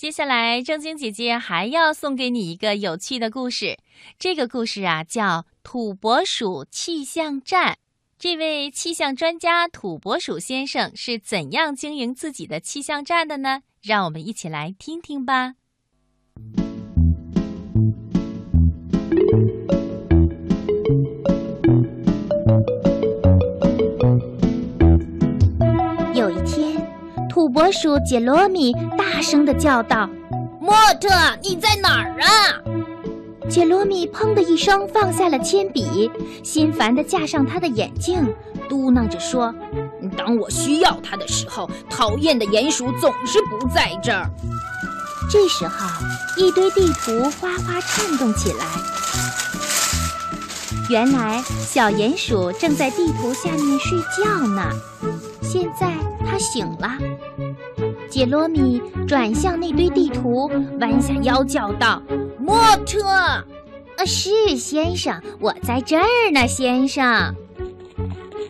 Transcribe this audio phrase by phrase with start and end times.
[0.00, 3.76] 接下来，正晶姐姐还要送给你一个有趣的故事。
[4.18, 5.22] 这个故事啊，叫
[5.62, 7.72] 《土拨鼠气象站》。
[8.18, 13.60] 这位气象专家土拨鼠先生是怎样经营自己的气象站的呢？
[13.82, 15.56] 让我们一起来听听吧。
[27.70, 30.08] 鼠杰罗米大声的叫道
[30.60, 31.08] ：“莫特，
[31.42, 32.28] 你在哪儿啊？”
[33.48, 36.10] 杰罗米砰的一声放下了铅笔，
[36.44, 38.32] 心烦地架上他的眼镜，
[38.68, 39.52] 嘟囔着说
[40.16, 44.30] ：“当我需要它的时候，讨厌的鼹鼠总是不在这儿。”
[45.28, 45.86] 这时候，
[46.36, 48.64] 一堆地图哗哗颤动起来。
[50.88, 54.70] 原来，小鼹鼠正在地图下面睡觉呢。
[55.42, 55.92] 现在
[56.24, 56.92] 它醒了。
[58.10, 60.50] 杰罗米转向那堆地图，
[60.80, 62.02] 弯下腰叫道。
[62.40, 63.06] 莫特，
[63.96, 67.32] 呃，是先生，我在这儿呢，先生。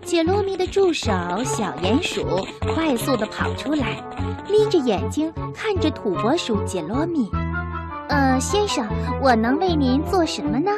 [0.03, 1.13] 杰罗米的助手
[1.45, 2.25] 小鼹鼠
[2.75, 4.03] 快速地跑出来，
[4.51, 7.31] 眯着眼睛看着土拨鼠杰罗米。
[8.09, 8.89] 呃，先生，
[9.23, 10.73] 我能为您做什么呢？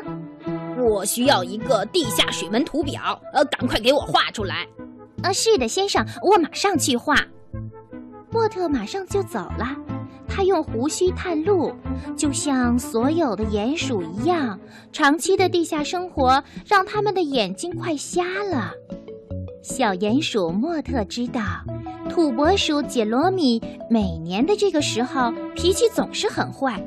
[0.76, 4.66] 我需要一个地下水门图表，呃，赶快给我画出来。
[5.22, 7.16] 呃，是的，先生，我马上去画。
[8.32, 9.76] 莫特马上就走了。
[10.26, 11.74] 他用胡须探路，
[12.16, 14.58] 就像所有的鼹鼠一样。
[14.90, 18.72] 长期的地下生活让他们的眼睛快瞎了。
[19.62, 21.42] 小鼹鼠莫特知道，
[22.08, 26.82] 土拨鼠杰罗米每年的这个时候脾气总是很坏。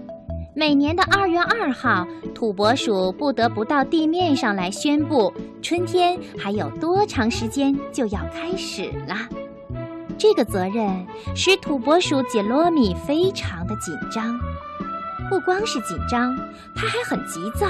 [0.55, 9.15] 每年的二月二号，土拨鼠不得不到地面上来宣布，春天还有多长时间就要开始了。
[10.17, 14.39] 这个责任使土拨鼠杰罗米非常的紧张，
[15.29, 16.35] 不光是紧张，
[16.75, 17.67] 他还很急躁。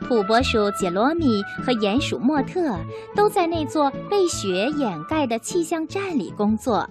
[0.00, 2.78] 土拨鼠杰罗米和鼹鼠莫特
[3.14, 6.88] 都在那座被雪掩盖的气象站里工作。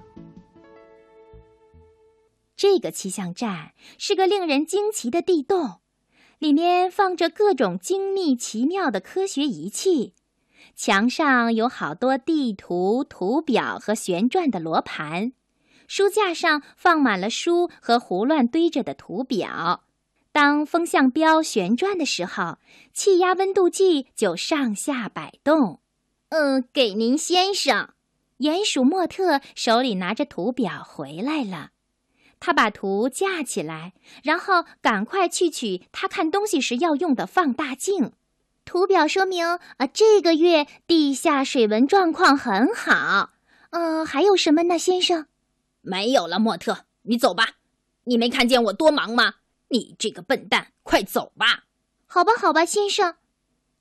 [2.56, 5.82] 这个气象站是个令人惊奇的地洞，
[6.40, 10.14] 里面放着各种精密奇妙的科学仪器。
[10.76, 15.34] 墙上有好多地图、图表和旋转的罗盘，
[15.88, 19.84] 书架上放满了书和胡乱堆着的图表。
[20.32, 22.58] 当风向标旋转的时候，
[22.92, 25.80] 气压温度计就上下摆动。
[26.30, 27.90] 嗯，给您先生。
[28.40, 31.70] 鼹鼠莫特手里拿着图表回来了，
[32.40, 33.94] 他把图架起来，
[34.24, 38.14] 然后赶快去取他看东西时要用的放大镜。
[38.66, 43.32] 图表说明，啊，这个月地下水文状况很好。
[43.72, 45.28] 嗯，还有什么呢，先生？
[45.82, 47.56] 没有了，莫特，你走吧。
[48.06, 49.36] 你没看见我多忙吗？
[49.70, 51.66] 你这个笨蛋，快走吧。
[52.06, 53.16] 好吧，好吧，先生。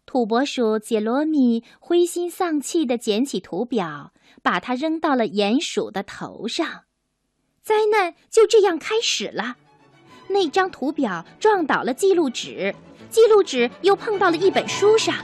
[0.04, 4.12] 土拨鼠杰罗米灰心丧气地捡起图表，
[4.42, 6.84] 把它扔到了鼹鼠的头上。
[7.62, 9.56] 灾难就这样开始了。
[10.32, 12.74] 那张图表撞倒了记录纸。
[13.10, 15.14] 记录纸又碰到了一本书上，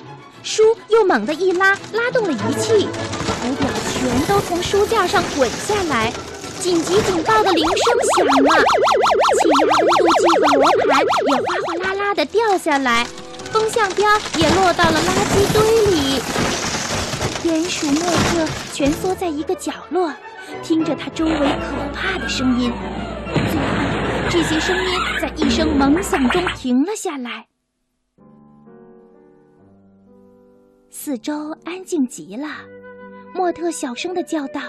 [0.43, 6.13] 书又猛地一拉，拉动了仪器，图表全都从书架上滚下来，
[6.61, 7.77] 紧急警报的铃声
[8.17, 8.63] 响了，
[9.41, 11.49] 气压温度计和罗盘也哗
[11.87, 13.07] 哗啦啦地掉下来，
[13.51, 16.21] 风向标也落到了垃圾堆里。
[17.45, 20.13] 鼹鼠莫克蜷缩在一个角落，
[20.63, 22.71] 听着他周围可怕的声音，
[23.33, 23.88] 最后
[24.31, 27.47] 这些声音在一声猛响中停了下来。
[30.91, 32.47] 四周安静极了，
[33.35, 34.61] 莫特小声的叫道：“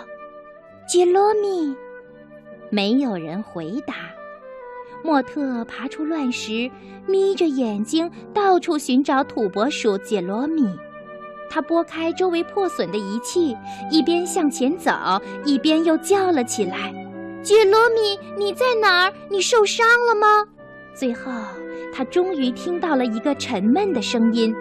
[0.88, 1.76] 杰罗米。”
[2.72, 3.96] 没有人回答。
[5.04, 6.70] 莫特爬出乱石，
[7.06, 10.70] 眯着眼睛到处寻找土拨鼠杰罗米。
[11.50, 13.58] 他拨开周围破损的仪器，
[13.92, 14.92] 一边向前走，
[15.44, 16.94] 一边又叫了起来
[17.50, 19.14] ：“杰罗米，你在哪儿？
[19.28, 20.46] 你受伤了吗？”
[20.94, 21.32] 最后，
[21.92, 24.56] 他终于听到了一个沉闷的声音。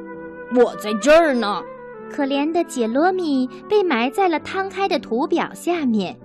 [0.57, 1.63] 我在这儿呢，
[2.11, 6.19] 可怜的杰罗米被埋在了摊开的图表下面。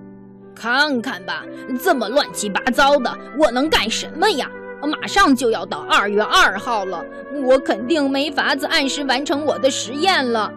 [0.56, 1.44] 看看吧，
[1.84, 4.50] 这么乱七八糟的，我能干什么呀？
[4.84, 7.04] 马上就要到二月二号了，
[7.44, 10.50] 我肯定没法子按时完成我的实验了。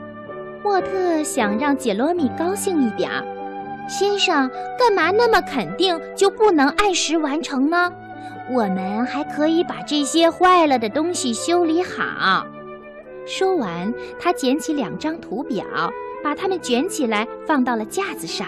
[0.62, 3.26] 沃特想让杰罗米高兴一点儿。
[3.88, 7.92] 先生，干嘛那么肯定就不能按时完成呢？
[8.50, 12.46] 我们还可以把这些坏了的东西修理好。
[13.26, 15.64] 说完，他捡起两张图表，
[16.22, 18.46] 把它们卷起来放到了架子上。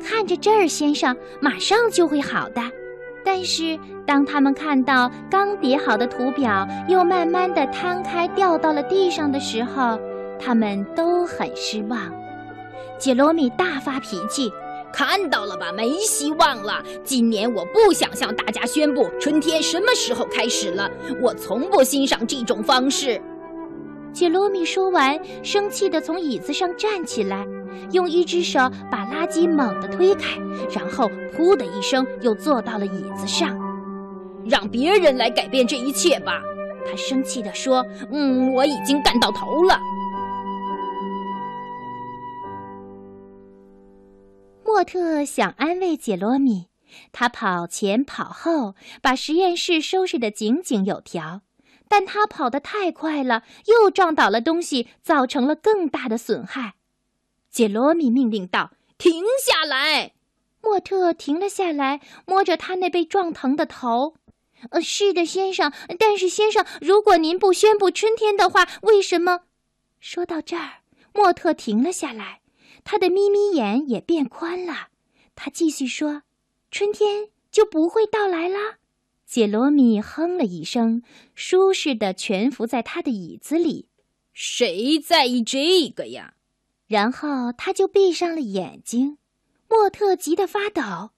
[0.00, 2.60] 看着这儿，先生，马上就会好的。
[3.24, 9.98] 但是，当他们看到刚叠好的图表又慢慢的摊开掉到了地上的时候，
[10.38, 11.98] 他们都很失望。
[12.98, 14.52] 杰罗米大发脾气
[14.94, 16.80] ：“看到了吧，没希望了！
[17.02, 20.88] 今年我不想向大家宣布春天什么时候开始了，
[21.20, 23.20] 我从不欣赏这种方式。”
[24.14, 27.44] 杰罗米说完，生气地从椅子上站起来，
[27.90, 30.38] 用一只手把垃圾猛地推开，
[30.72, 33.58] 然后“噗”的一声又坐到了椅子上。
[34.46, 36.40] 让别人来改变这一切吧，
[36.88, 37.84] 他生气地说。
[38.12, 39.76] “嗯，我已经干到头了。”
[44.84, 46.66] 莫特想安慰杰罗米，
[47.10, 51.40] 他跑前跑后，把实验室收拾得井井有条。
[51.88, 56.74] 但他跑得太快了，又撞倒了东西，造成了更大的损害。
[57.50, 60.12] 杰罗米命令道：“停下来！”
[60.60, 64.16] 莫特停了下来，摸着他那被撞疼的头。
[64.68, 65.72] “呃，是的，先生。
[65.98, 69.44] 但是，先生，如果您不宣布春天的话，为什么？”
[69.98, 70.82] 说到这儿，
[71.14, 72.40] 莫特停了下来，
[72.84, 74.88] 他的眯眯眼也变宽了。
[75.34, 76.22] 他继续说
[76.70, 78.78] ：“春天就不会到来啦。”
[79.26, 81.02] 杰罗米哼了一声，
[81.34, 83.88] 舒适的蜷伏在他的椅子里。
[84.32, 86.34] 谁在意这个呀？
[86.86, 89.18] 然后他就闭上了眼睛。
[89.68, 91.10] 莫特急得发抖，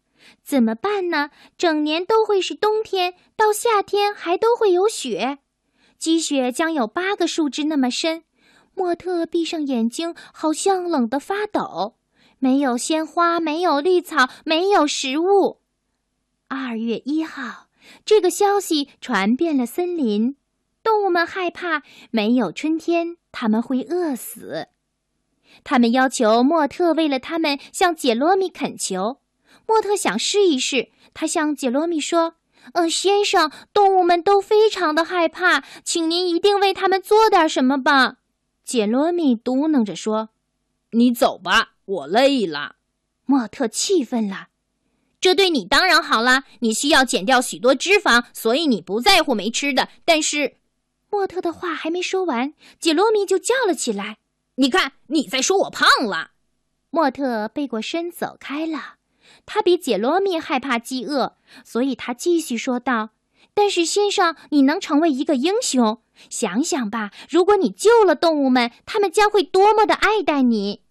[0.43, 1.31] 怎么办呢？
[1.59, 5.39] 整年都会是冬天，到夏天还都会有雪，
[5.99, 8.23] 积雪将有八个树枝那么深。
[8.77, 11.97] 莫特闭上眼睛，好像冷得发抖。
[12.39, 15.63] 没有鲜花，没有绿草，没有食物。
[16.47, 17.67] 二月一号。
[18.05, 20.35] 这个消息传遍了森林，
[20.83, 24.67] 动物们害怕没有春天，他们会饿死。
[25.63, 29.21] 他们要求莫特为了他们向杰罗米恳求。
[29.67, 32.35] 莫特想试一试，他向杰罗米说
[32.75, 38.17] ：“嗯，先生，动物们都非常的害怕，请您一定为他们做点什么吧。”
[38.67, 40.31] 杰罗米嘟囔着说
[40.91, 42.75] ：“你走吧，我累了。”
[43.25, 44.49] 莫特气愤了。
[45.21, 49.89] 这对你当然好啦，你需要减掉许多脂肪，所以你不在乎没吃的。
[50.05, 50.57] 但是，
[51.09, 54.19] 莫特的话还没说完，杰罗米就叫了起来
[54.57, 56.33] ：“你看，你在说我胖了！”
[56.91, 58.97] 莫特背过身走开了。
[59.45, 63.11] 他比杰罗米害怕饥饿，所以他继续说道
[63.59, 65.99] ：“但是，先生，你能成为一个英雄。
[66.29, 70.83] 想想吧，如果你救了动物们，他们将会多么的爱戴你。”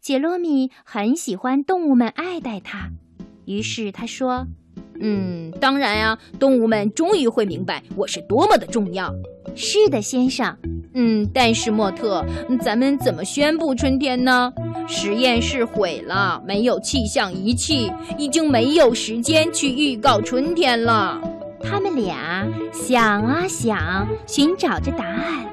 [0.00, 2.90] 杰罗米很喜欢动物们爱戴他。
[3.46, 4.46] 于是他说
[5.00, 9.12] ：“嗯，当然呀，动物们终于会明白我是多么的重要。”
[9.56, 10.56] 是的，先生。
[10.94, 12.24] 嗯，但是莫特，
[12.60, 14.52] 咱们怎么宣布春天呢？
[14.86, 21.20] 实验室毁了，没有气象仪器，已经没有时间去预告春天了。
[21.64, 25.46] 他们俩想啊想，寻找着答案。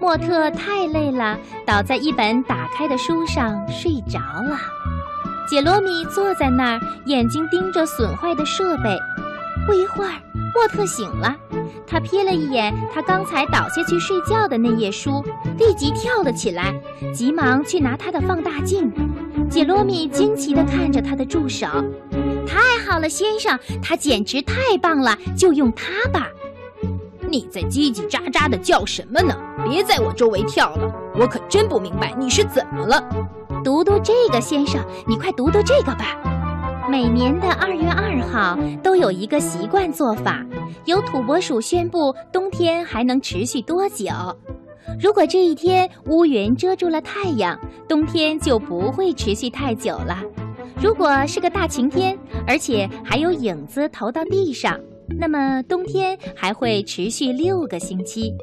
[0.00, 4.58] 莫特太累了，倒在一本打开的书上睡着了。
[5.48, 8.98] 杰罗米坐在那儿，眼睛盯着损坏的设备。
[9.66, 10.12] 不一会儿，
[10.54, 11.34] 莫特醒了，
[11.86, 15.24] 他瞥了一眼他刚才倒下去睡觉的那页书，
[15.58, 16.74] 立即跳了起来，
[17.14, 18.92] 急忙去拿他的放大镜。
[19.48, 21.66] 杰罗米惊奇地看着他的助手
[22.46, 26.28] ：“太好了，先生，他简直太棒了，就用它吧。”
[27.26, 29.34] 你在叽叽喳喳地叫什么呢？
[29.68, 33.02] 别在我周围跳了，我可真不明白你是怎么了。
[33.64, 36.16] 读读这个，先生，你快读读这个吧。
[36.88, 40.44] 每年的二月二号都有一个习惯做法，
[40.84, 44.06] 由土拨鼠宣布冬天还能持续多久。
[45.00, 47.58] 如果这一天乌云遮住了太阳，
[47.88, 50.18] 冬天就不会持续太久了。
[50.80, 54.78] 如果是个大晴天，而且还有影子投到地上，
[55.18, 58.34] 那么冬天还会持续六个星期。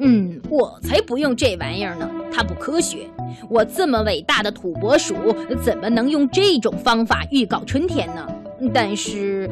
[0.00, 3.08] 嗯，我才不用这玩意儿呢，它不科学。
[3.48, 5.14] 我这么伟大的土拨鼠，
[5.62, 8.26] 怎么能用这种方法预告春天呢？
[8.72, 9.48] 但是，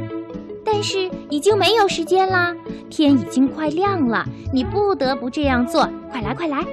[0.65, 2.55] 但是已经没有时间啦，
[2.91, 5.89] 天已经快亮了，你不得不这样做。
[6.11, 6.65] 快来，快来！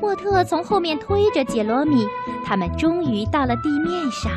[0.00, 2.06] 沃特从后面推着杰罗米，
[2.44, 4.32] 他们终于到了地面上。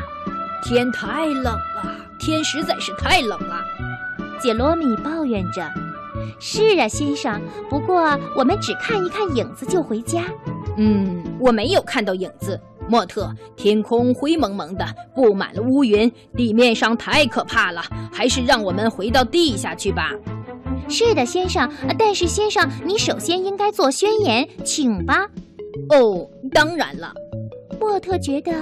[0.62, 3.60] 天太冷了，天实在是太冷了，
[4.40, 5.68] 杰罗米抱怨着。
[6.38, 7.40] 是啊，先生。
[7.68, 10.24] 不过我们只看一看影子就回家。
[10.76, 12.58] 嗯，我没有看到影子。
[12.88, 17.82] 莫特，天空灰蒙蒙的，布满了乌云，地面上太可怕了。
[18.12, 20.10] 还是让我们回到地下去吧。
[20.88, 21.70] 是的，先生。
[21.98, 25.26] 但是，先生，你首先应该做宣言，请吧。
[25.90, 27.12] 哦，当然了。
[27.80, 28.52] 莫特觉得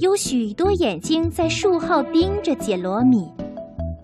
[0.00, 3.28] 有许多眼睛在树后盯着杰罗米。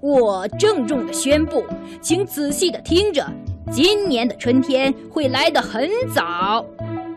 [0.01, 1.65] 我郑重地宣布，
[2.01, 3.27] 请仔细地听着，
[3.71, 6.65] 今年的春天会来得很早。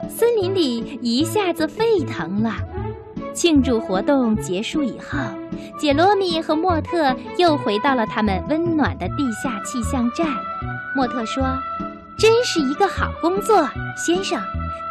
[0.09, 2.55] 森林里一下子沸腾了。
[3.33, 5.19] 庆祝活动结束以后，
[5.77, 10.25] 杰罗米和莫特又回到了他们温暖的地下气象站。
[10.95, 11.43] 莫特说
[12.17, 14.41] ：“真是一个好工作，先生，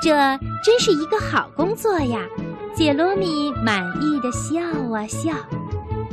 [0.00, 0.12] 这
[0.62, 2.20] 真是一个好工作呀。”
[2.76, 4.60] 杰罗米满意的笑
[4.94, 5.32] 啊笑，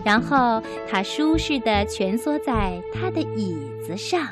[0.05, 4.25] 然后他舒适的蜷缩在他的椅子上。